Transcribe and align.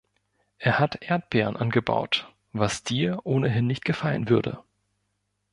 Er 0.57 0.79
hat 0.79 0.95
Erdbeeren 1.03 1.55
angebaut, 1.55 2.33
was 2.53 2.81
dir 2.81 3.19
ohnehin 3.23 3.67
nicht 3.67 3.85
gefallen 3.85 4.29
würde. 4.29 4.57